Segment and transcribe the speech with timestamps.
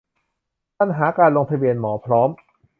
[0.79, 2.29] ปัญหาการลงทะเบียนหมอพร้อม